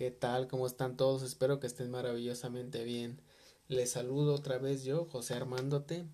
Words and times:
¿Qué 0.00 0.10
tal? 0.10 0.48
¿Cómo 0.48 0.66
están 0.66 0.96
todos? 0.96 1.22
Espero 1.22 1.60
que 1.60 1.66
estén 1.66 1.90
maravillosamente 1.90 2.84
bien. 2.84 3.20
Les 3.68 3.90
saludo 3.90 4.34
otra 4.34 4.56
vez 4.56 4.82
yo, 4.82 5.04
José 5.04 5.34
Armándote, 5.34 6.06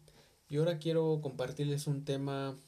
y 0.48 0.56
ahora 0.56 0.80
quiero 0.80 1.20
compartirles 1.22 1.86
un 1.86 2.04
tema 2.04 2.58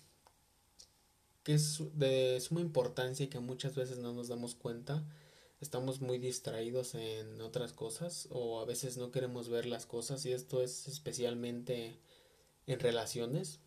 que 1.42 1.54
es 1.54 1.82
de 1.94 2.38
suma 2.40 2.60
importancia 2.60 3.24
y 3.24 3.28
que 3.28 3.40
muchas 3.40 3.74
veces 3.74 3.98
no 3.98 4.12
nos 4.12 4.28
damos 4.28 4.54
cuenta. 4.54 5.04
Estamos 5.60 6.00
muy 6.00 6.18
distraídos 6.20 6.94
en 6.94 7.40
otras 7.40 7.72
cosas 7.72 8.28
o 8.30 8.60
a 8.60 8.64
veces 8.64 8.96
no 8.96 9.10
queremos 9.10 9.48
ver 9.48 9.66
las 9.66 9.86
cosas 9.86 10.24
y 10.24 10.30
esto 10.32 10.62
es 10.62 10.86
especialmente 10.86 11.98
en 12.68 12.78
relaciones, 12.78 13.58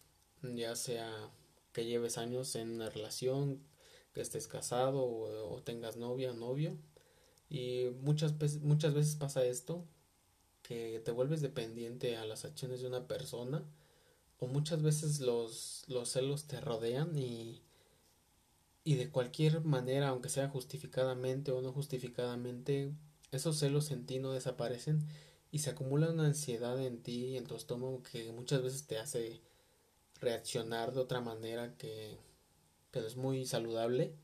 ya 0.41 0.77
sea 0.77 1.29
que 1.73 1.83
lleves 1.83 2.17
años 2.17 2.55
en 2.55 2.69
una 2.71 2.89
relación, 2.89 3.61
que 4.13 4.21
estés 4.21 4.47
casado 4.47 5.01
o, 5.01 5.53
o 5.53 5.61
tengas 5.63 5.97
novia 5.97 6.31
o 6.31 6.33
novio 6.33 6.77
y 7.51 7.89
muchas 8.01 8.37
veces, 8.37 8.61
muchas 8.61 8.93
veces 8.93 9.17
pasa 9.17 9.43
esto, 9.43 9.85
que 10.63 11.01
te 11.03 11.11
vuelves 11.11 11.41
dependiente 11.41 12.15
a 12.15 12.25
las 12.25 12.45
acciones 12.45 12.79
de 12.79 12.87
una 12.87 13.09
persona, 13.09 13.65
o 14.39 14.47
muchas 14.47 14.81
veces 14.81 15.19
los, 15.19 15.83
los 15.87 16.09
celos 16.09 16.45
te 16.47 16.61
rodean 16.61 17.17
y, 17.17 17.61
y 18.85 18.95
de 18.95 19.09
cualquier 19.09 19.65
manera, 19.65 20.07
aunque 20.07 20.29
sea 20.29 20.47
justificadamente 20.47 21.51
o 21.51 21.61
no 21.61 21.73
justificadamente, 21.73 22.93
esos 23.31 23.59
celos 23.59 23.91
en 23.91 24.05
ti 24.05 24.19
no 24.19 24.31
desaparecen 24.31 25.05
y 25.51 25.59
se 25.59 25.71
acumula 25.71 26.09
una 26.09 26.27
ansiedad 26.27 26.79
en 26.79 27.03
ti 27.03 27.25
y 27.25 27.37
en 27.37 27.47
tu 27.47 27.55
estómago 27.55 28.01
que 28.01 28.31
muchas 28.31 28.63
veces 28.63 28.87
te 28.87 28.97
hace 28.97 29.41
reaccionar 30.21 30.93
de 30.93 31.01
otra 31.01 31.19
manera 31.19 31.75
que, 31.75 32.17
que 32.91 32.99
es 33.05 33.17
muy 33.17 33.45
saludable 33.45 34.15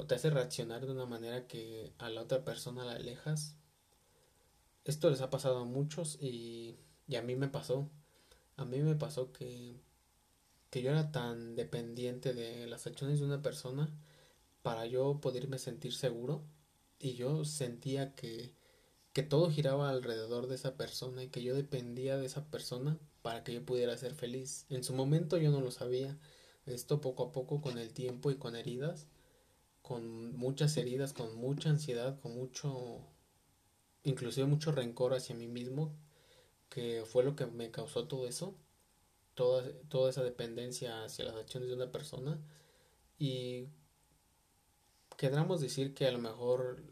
o 0.00 0.06
te 0.06 0.14
hace 0.14 0.30
reaccionar 0.30 0.86
de 0.86 0.92
una 0.92 1.04
manera 1.04 1.46
que 1.46 1.92
a 1.98 2.08
la 2.08 2.22
otra 2.22 2.42
persona 2.42 2.86
la 2.86 2.92
alejas. 2.92 3.54
Esto 4.84 5.10
les 5.10 5.20
ha 5.20 5.28
pasado 5.28 5.58
a 5.58 5.64
muchos 5.66 6.16
y, 6.22 6.78
y 7.06 7.16
a 7.16 7.22
mí 7.22 7.36
me 7.36 7.48
pasó. 7.48 7.90
A 8.56 8.64
mí 8.64 8.78
me 8.80 8.94
pasó 8.94 9.30
que, 9.30 9.78
que 10.70 10.80
yo 10.80 10.90
era 10.90 11.12
tan 11.12 11.54
dependiente 11.54 12.32
de 12.32 12.66
las 12.66 12.86
acciones 12.86 13.20
de 13.20 13.26
una 13.26 13.42
persona 13.42 13.90
para 14.62 14.86
yo 14.86 15.20
poderme 15.20 15.58
sentir 15.58 15.92
seguro 15.92 16.44
y 16.98 17.12
yo 17.12 17.44
sentía 17.44 18.14
que, 18.14 18.54
que 19.12 19.22
todo 19.22 19.50
giraba 19.50 19.90
alrededor 19.90 20.46
de 20.46 20.54
esa 20.54 20.78
persona 20.78 21.24
y 21.24 21.28
que 21.28 21.42
yo 21.42 21.54
dependía 21.54 22.16
de 22.16 22.24
esa 22.24 22.46
persona 22.46 22.98
para 23.20 23.44
que 23.44 23.52
yo 23.52 23.66
pudiera 23.66 23.98
ser 23.98 24.14
feliz. 24.14 24.64
En 24.70 24.82
su 24.82 24.94
momento 24.94 25.36
yo 25.36 25.50
no 25.50 25.60
lo 25.60 25.70
sabía. 25.70 26.18
Esto 26.64 27.02
poco 27.02 27.24
a 27.24 27.32
poco 27.32 27.60
con 27.60 27.76
el 27.76 27.92
tiempo 27.92 28.30
y 28.30 28.36
con 28.36 28.56
heridas 28.56 29.06
con 29.90 30.36
muchas 30.36 30.76
heridas, 30.76 31.12
con 31.12 31.34
mucha 31.34 31.68
ansiedad, 31.68 32.20
con 32.20 32.36
mucho, 32.36 33.00
inclusive 34.04 34.46
mucho 34.46 34.70
rencor 34.70 35.14
hacia 35.14 35.34
mí 35.34 35.48
mismo, 35.48 35.96
que 36.68 37.02
fue 37.04 37.24
lo 37.24 37.34
que 37.34 37.46
me 37.46 37.72
causó 37.72 38.06
todo 38.06 38.28
eso, 38.28 38.54
toda, 39.34 39.68
toda 39.88 40.10
esa 40.10 40.22
dependencia 40.22 41.02
hacia 41.02 41.24
las 41.24 41.34
acciones 41.34 41.70
de 41.70 41.74
una 41.74 41.90
persona. 41.90 42.40
Y 43.18 43.66
queramos 45.16 45.60
decir 45.60 45.92
que 45.92 46.06
a 46.06 46.12
lo 46.12 46.20
mejor 46.20 46.84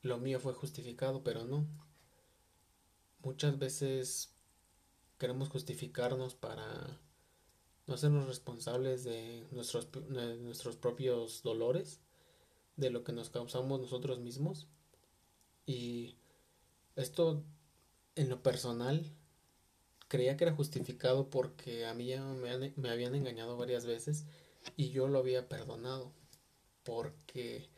lo 0.00 0.16
mío 0.16 0.40
fue 0.40 0.54
justificado, 0.54 1.22
pero 1.22 1.44
no. 1.44 1.66
Muchas 3.22 3.58
veces 3.58 4.34
queremos 5.18 5.50
justificarnos 5.50 6.34
para 6.34 6.98
no 7.88 7.94
hacernos 7.94 8.28
responsables 8.28 9.02
de 9.02 9.46
nuestros, 9.50 9.88
nuestros 10.10 10.76
propios 10.76 11.42
dolores, 11.42 12.00
de 12.76 12.90
lo 12.90 13.02
que 13.02 13.12
nos 13.12 13.30
causamos 13.30 13.80
nosotros 13.80 14.20
mismos. 14.20 14.68
Y 15.66 16.16
esto, 16.96 17.42
en 18.14 18.28
lo 18.28 18.42
personal, 18.42 19.04
creía 20.06 20.36
que 20.36 20.44
era 20.44 20.54
justificado 20.54 21.30
porque 21.30 21.86
a 21.86 21.94
mí 21.94 22.06
ya 22.06 22.22
me, 22.22 22.72
me 22.76 22.90
habían 22.90 23.14
engañado 23.14 23.56
varias 23.56 23.86
veces 23.86 24.26
y 24.76 24.90
yo 24.90 25.08
lo 25.08 25.18
había 25.18 25.48
perdonado. 25.48 26.12
Porque 26.84 27.70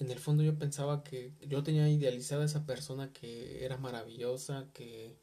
en 0.00 0.10
el 0.10 0.18
fondo 0.18 0.42
yo 0.42 0.58
pensaba 0.58 1.04
que 1.04 1.32
yo 1.40 1.62
tenía 1.62 1.88
idealizada 1.88 2.42
a 2.42 2.46
esa 2.46 2.66
persona 2.66 3.12
que 3.12 3.64
era 3.64 3.76
maravillosa, 3.76 4.68
que 4.74 5.16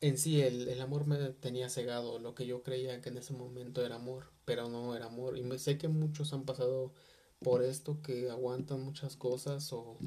en 0.00 0.18
sí 0.18 0.40
el, 0.42 0.68
el, 0.68 0.80
amor 0.80 1.06
me 1.06 1.16
tenía 1.30 1.68
cegado, 1.70 2.18
lo 2.18 2.34
que 2.34 2.46
yo 2.46 2.62
creía 2.62 3.00
que 3.00 3.08
en 3.10 3.18
ese 3.18 3.32
momento 3.32 3.84
era 3.84 3.96
amor, 3.96 4.30
pero 4.44 4.68
no 4.68 4.94
era 4.94 5.06
amor. 5.06 5.38
Y 5.38 5.42
me, 5.42 5.58
sé 5.58 5.78
que 5.78 5.88
muchos 5.88 6.32
han 6.32 6.44
pasado 6.44 6.92
por 7.40 7.62
esto, 7.62 8.02
que 8.02 8.30
aguantan 8.30 8.82
muchas 8.82 9.16
cosas 9.16 9.72
o, 9.72 9.98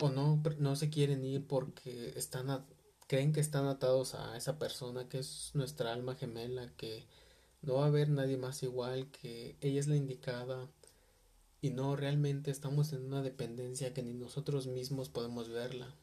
o 0.00 0.10
no, 0.10 0.42
no 0.58 0.76
se 0.76 0.90
quieren 0.90 1.24
ir 1.24 1.46
porque 1.46 2.12
están 2.16 2.66
creen 3.06 3.32
que 3.32 3.40
están 3.40 3.66
atados 3.66 4.14
a 4.14 4.36
esa 4.36 4.58
persona 4.58 5.08
que 5.08 5.18
es 5.18 5.50
nuestra 5.54 5.92
alma 5.92 6.16
gemela, 6.16 6.72
que 6.76 7.06
no 7.62 7.74
va 7.76 7.84
a 7.84 7.88
haber 7.88 8.08
nadie 8.10 8.36
más 8.36 8.62
igual, 8.62 9.10
que 9.10 9.56
ella 9.60 9.80
es 9.80 9.88
la 9.88 9.96
indicada. 9.96 10.68
Y 11.60 11.70
no, 11.70 11.96
realmente 11.96 12.50
estamos 12.50 12.92
en 12.92 13.04
una 13.06 13.22
dependencia 13.22 13.94
que 13.94 14.02
ni 14.02 14.12
nosotros 14.14 14.66
mismos 14.66 15.08
podemos 15.08 15.48
verla. 15.48 15.94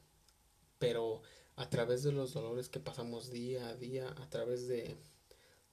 Pero 0.79 1.21
a 1.55 1.69
través 1.69 2.03
de 2.03 2.11
los 2.11 2.33
dolores 2.33 2.69
que 2.69 2.79
pasamos 2.79 3.31
día 3.31 3.69
a 3.69 3.75
día, 3.75 4.09
a 4.09 4.29
través 4.29 4.67
de, 4.67 4.97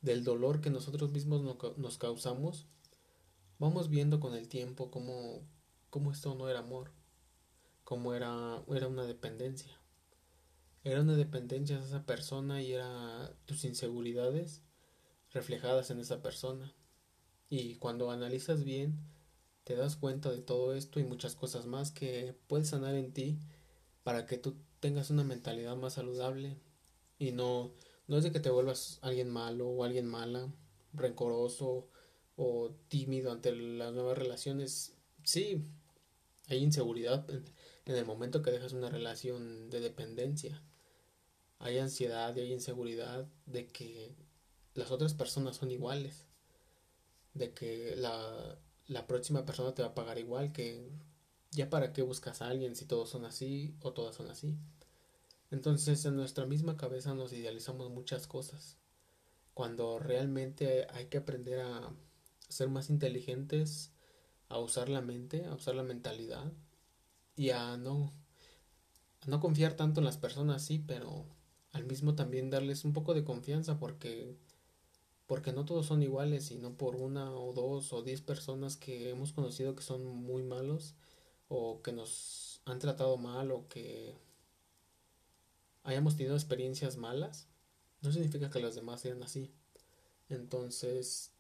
del 0.01 0.25
dolor 0.25 0.61
que 0.61 0.71
nosotros 0.71 1.11
mismos 1.11 1.43
nos 1.77 1.99
causamos, 1.99 2.67
vamos 3.59 3.89
viendo 3.89 4.21
con 4.21 4.35
el 4.35 4.49
tiempo 4.49 4.91
cómo, 4.91 5.43
cómo 5.91 6.13
esto 6.13 6.35
no 6.35 6.49
era 6.49 6.61
amor, 6.61 6.93
cómo 7.85 8.15
era, 8.15 8.63
era 8.69 8.89
una 8.89 9.05
dependencia. 9.05 9.77
Era 10.83 11.03
una 11.03 11.15
dependencia 11.15 11.79
de 11.79 11.85
esa 11.85 12.07
persona 12.07 12.63
y 12.63 12.73
era 12.73 13.35
tus 13.45 13.65
inseguridades 13.65 14.63
reflejadas 15.31 15.91
en 15.91 16.01
esa 16.01 16.23
persona. 16.23 16.75
Y 17.51 17.77
cuando 17.77 18.11
analizas 18.11 18.65
bien, 18.65 18.99
te 19.65 19.77
das 19.77 19.97
cuenta 19.97 20.31
de 20.31 20.41
todo 20.41 20.75
esto 20.75 20.99
y 20.99 21.05
muchas 21.05 21.35
cosas 21.35 21.67
más 21.67 21.91
que 21.91 22.35
puedes 22.47 22.69
sanar 22.69 22.95
en 22.95 23.13
ti 23.13 23.39
para 24.03 24.25
que 24.25 24.39
tú 24.39 24.57
tengas 24.81 25.11
una 25.11 25.25
mentalidad 25.25 25.77
más 25.77 25.95
saludable 25.95 26.57
y 27.19 27.33
no, 27.33 27.73
no 28.09 28.17
es 28.17 28.25
de 28.25 28.33
que 28.33 28.41
te 28.41 28.51
vuelvas 28.51 28.99
alguien 29.03 29.29
malo 29.31 29.69
o 29.69 29.85
alguien 29.85 30.07
mala, 30.07 30.53
rencoroso 30.93 31.87
o 32.37 32.71
tímido 32.89 33.31
ante 33.31 33.55
las 33.55 33.93
nuevas 33.93 34.19
relaciones. 34.19 34.95
Sí, 35.23 35.63
hay 36.49 36.59
inseguridad 36.59 37.29
en, 37.31 37.45
el 37.87 38.07
momento 38.07 38.43
que 38.43 38.51
dejas 38.51 38.73
una 38.73 38.89
relación 38.89 39.69
de 39.71 39.81
dependencia. 39.81 40.63
Hay 41.59 41.79
ansiedad 41.79 42.35
y 42.37 42.41
hay 42.41 42.53
inseguridad 42.53 43.27
de 43.47 43.67
que 43.69 44.15
las 44.75 44.91
otras 44.91 45.13
personas 45.13 45.57
son 45.57 45.71
iguales. 45.71 46.27
De 47.35 47.53
que 47.53 47.95
la, 47.97 48.59
la 48.87 49.07
próxima 49.07 49.45
persona 49.45 49.75
te 49.75 49.83
va 49.83 49.89
a 49.89 49.95
pagar 49.95 50.19
igual, 50.19 50.53
que 50.53 50.89
ya 51.51 51.71
para 51.71 51.93
qué 51.93 52.03
buscas 52.03 52.43
a 52.43 52.49
alguien 52.49 52.77
si 52.77 52.85
todos 52.85 53.11
son 53.11 53.25
así 53.25 53.75
o 53.81 53.93
todas 53.93 54.17
son 54.17 54.31
así. 54.31 54.57
Entonces 55.51 56.05
en 56.05 56.17
nuestra 56.17 56.47
misma 56.47 56.77
cabeza 56.77 57.15
nos 57.15 57.33
idealizamos 57.33 57.91
muchas 57.91 58.27
cosas, 58.27 58.77
cuando 59.55 59.99
realmente 59.99 60.87
hay 60.93 61.07
que 61.07 61.19
aprender 61.19 61.61
a 61.61 61.93
ser 62.49 62.69
más 62.69 62.89
inteligentes, 62.89 63.93
a 64.49 64.59
usar 64.59 64.89
la 64.89 65.01
mente, 65.01 65.47
a 65.47 65.55
usar 65.55 65.75
la 65.75 65.83
mentalidad 65.83 66.53
y 67.37 67.51
a 67.51 67.77
no, 67.77 68.13
no 69.27 69.41
confiar 69.41 69.75
tanto 69.75 70.01
en 70.01 70.05
las 70.05 70.19
personas, 70.19 70.65
sí, 70.65 70.79
pero 70.79 71.27
al 71.73 71.85
mismo 71.85 72.15
también 72.15 72.51
darles 72.51 72.85
un 72.85 72.93
poco 72.93 73.15
de 73.15 73.25
confianza 73.25 73.79
porque 73.79 74.37
porque 75.27 75.53
no 75.53 75.65
todos 75.65 75.87
son 75.87 76.03
iguales 76.03 76.51
y 76.51 76.59
no 76.59 76.77
por 76.77 76.97
una 76.97 77.33
o 77.33 77.53
dos 77.53 77.93
o 77.93 78.03
diez 78.03 78.21
personas 78.21 78.77
que 78.77 79.11
hemos 79.11 79.33
conocido 79.33 79.77
que 79.77 79.83
son 79.85 80.05
muy 80.05 80.43
malos 80.43 80.97
o 81.53 81.83
que 81.83 81.93
nos 81.93 82.63
han 82.65 82.79
tratado 82.79 83.17
mal 83.17 83.51
o 83.51 83.67
que 83.67 84.17
hayamos 85.83 86.17
tenido 86.17 86.37
experiencias 86.37 86.97
malas, 86.97 87.49
no 88.03 88.13
significa 88.13 88.51
que 88.51 88.61
las 88.61 88.77
demás 88.77 89.01
sean 89.01 89.21
así. 89.25 89.53
Entonces, 90.29 91.33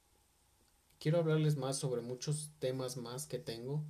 quiero 0.99 1.19
hablarles 1.19 1.57
más 1.57 1.79
sobre 1.79 2.03
muchos 2.03 2.51
temas 2.59 2.97
más 2.97 3.27
que 3.27 3.39
tengo, 3.39 3.85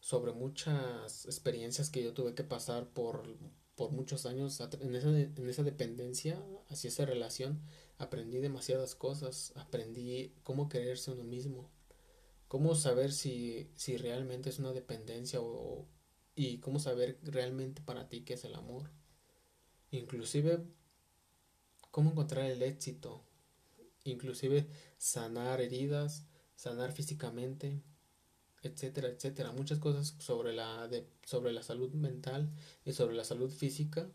sobre 0.00 0.32
muchas 0.32 1.26
experiencias 1.26 1.90
que 1.90 2.02
yo 2.02 2.14
tuve 2.14 2.34
que 2.34 2.42
pasar 2.42 2.88
por, 2.88 3.22
por 3.74 3.92
muchos 3.92 4.24
años 4.24 4.58
en 4.80 4.96
esa, 4.96 5.10
en 5.10 5.48
esa 5.48 5.62
dependencia 5.62 6.42
hacia 6.70 6.88
esa 6.88 7.04
relación. 7.04 7.60
Aprendí 7.98 8.38
demasiadas 8.38 8.94
cosas, 8.94 9.52
aprendí 9.56 10.32
cómo 10.42 10.70
quererse 10.70 11.10
uno 11.10 11.24
mismo, 11.24 11.70
cómo 12.50 12.74
saber 12.74 13.12
si, 13.12 13.70
si 13.76 13.96
realmente 13.96 14.50
es 14.50 14.58
una 14.58 14.72
dependencia 14.72 15.40
o, 15.40 15.86
y 16.34 16.58
cómo 16.58 16.80
saber 16.80 17.16
realmente 17.22 17.80
para 17.80 18.08
ti 18.08 18.22
qué 18.22 18.34
es 18.34 18.44
el 18.44 18.56
amor 18.56 18.90
inclusive 19.92 20.58
cómo 21.92 22.10
encontrar 22.10 22.46
el 22.46 22.60
etcétera, 28.62 29.06
etcétera. 29.06 29.52
Muchas 29.52 29.78
cosas 29.78 30.16
sobre 30.18 30.52
la, 30.52 30.90
sobre 31.24 31.52
la 31.52 31.62
salud 31.62 31.92
mental 31.92 32.50
y 32.84 32.94
sobre 32.94 33.14
la 33.14 33.22
salud 33.22 33.52
física 33.52 34.10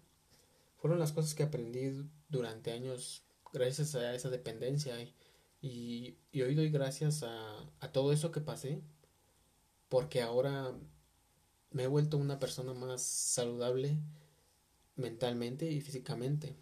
fueron 0.76 1.00
las 1.00 1.14
cosas 1.14 1.36
que 1.36 1.44
aprendí 1.44 2.06
durante 2.28 2.74
años 2.74 3.24
gracias 3.54 3.96
a 3.96 4.14
esa 4.14 4.30
dependencia 4.30 4.94
y, 5.66 6.16
hoy 6.44 6.54
doy 6.54 6.70
gracias 6.70 7.24
a, 7.24 7.58
a 7.80 7.92
todo 7.92 8.12
eso 8.12 8.32
que 8.32 8.40
pasé 8.40 8.84
porque 9.90 10.22
ahora 10.22 10.76
me 11.72 11.84
he 11.84 11.88
vuelto 11.88 12.18
una 12.18 12.38
persona 12.38 12.74
más 12.76 13.02
saludable 13.02 13.98
mentalmente 14.96 15.66
y 15.72 15.82
físicamente. 15.82 16.56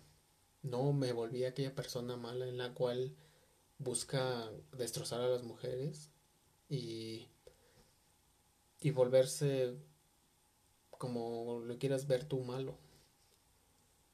No 0.61 0.93
me 0.93 1.11
volví 1.11 1.43
aquella 1.43 1.75
persona 1.75 2.15
mala 2.15 2.47
en 2.47 2.57
la 2.57 2.73
cual 2.73 3.13
busca 3.77 4.49
destrozar 4.71 5.19
a 5.19 5.27
las 5.27 5.43
mujeres 5.43 6.09
y, 6.69 7.27
y 8.79 8.91
volverse 8.91 9.75
como 10.91 11.59
lo 11.59 11.77
quieras 11.77 12.07
ver 12.07 12.23
tú 12.23 12.39
malo. 12.39 12.77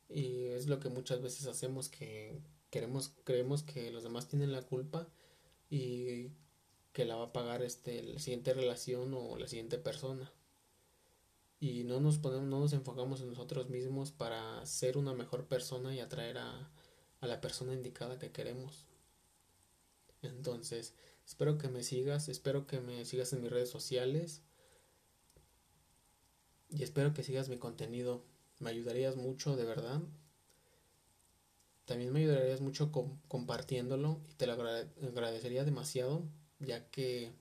Y 0.09 0.45
es 0.45 0.68
lo 0.68 0.80
que 0.80 0.89
muchas 0.89 1.21
veces 1.21 1.45
hacemos 1.45 1.89
que 1.89 2.41
queremos 2.69 3.13
creemos 3.24 3.63
que 3.63 3.92
los 3.92 4.04
demás 4.04 4.27
tienen 4.27 4.51
la 4.51 4.62
culpa 4.63 5.07
y 5.69 6.30
que 6.94 7.06
la 7.06 7.16
va 7.16 7.25
a 7.25 7.33
pagar 7.33 7.62
este 7.63 8.04
la 8.04 8.19
siguiente 8.19 8.54
relación 8.54 9.13
o 9.13 9.38
la 9.38 9.48
siguiente 9.48 9.77
persona 9.77 10.31
y 11.60 11.83
no 11.83 12.00
nos 12.00 12.18
ponemos, 12.18 12.48
no 12.48 12.60
nos 12.60 12.74
enfocamos 12.74 13.21
en 13.21 13.30
nosotros 13.30 13.69
mismos 13.69 14.12
para 14.12 14.66
ser 14.66 14.98
una 14.98 15.13
mejor 15.13 15.45
persona 15.48 15.94
y 15.94 16.00
atraer 16.00 16.38
a, 16.38 16.71
a 17.19 17.27
la 17.27 17.42
persona 17.42 17.74
indicada 17.74 18.18
que 18.18 18.31
queremos. 18.31 18.86
Entonces, 20.22 20.94
espero 21.25 21.57
que 21.57 21.68
me 21.68 21.83
sigas, 21.83 22.30
espero 22.30 22.65
que 22.65 22.80
me 22.80 23.04
sigas 23.06 23.33
en 23.33 23.42
mis 23.42 23.51
redes 23.51 23.69
sociales 23.69 24.42
y 26.69 26.83
espero 26.83 27.13
que 27.13 27.24
sigas 27.24 27.50
mi 27.50 27.57
contenido. 27.57 28.24
Me 28.60 28.69
ayudarías 28.69 29.18
mucho, 29.18 29.57
de 29.57 29.65
verdad. 29.65 30.01
También 31.89 32.13
me 32.13 32.19
ayudarías 32.19 32.62
mucho 32.62 32.91
compartiéndolo 33.27 34.21
y 34.30 34.36
te 34.36 34.45
lo 34.45 34.53
agradecería 34.53 35.63
demasiado, 35.63 36.21
ya 36.59 36.88
que 36.91 37.31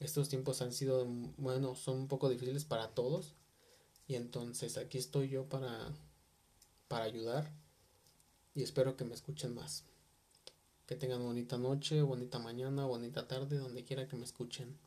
estos 0.00 0.30
tiempos 0.30 0.62
han 0.62 0.72
sido, 0.72 1.04
bueno, 1.36 1.74
son 1.74 1.98
un 1.98 2.08
poco 2.08 2.30
difíciles 2.30 2.64
para 2.64 2.94
todos 2.94 3.34
y 4.08 4.14
entonces 4.14 4.78
aquí 4.78 4.96
estoy 4.96 5.28
yo 5.28 5.46
para, 5.46 5.92
para 6.88 7.04
ayudar 7.04 7.52
y 8.54 8.62
espero 8.62 8.96
que 8.96 9.04
me 9.04 9.12
escuchen 9.12 9.54
más. 9.54 9.84
Que 10.86 10.96
tengan 10.96 11.22
bonita 11.22 11.58
noche, 11.58 12.00
bonita 12.00 12.38
mañana, 12.38 12.86
bonita 12.86 13.28
tarde, 13.28 13.58
donde 13.58 13.84
quiera 13.84 14.08
que 14.08 14.16
me 14.16 14.24
escuchen. 14.24 14.78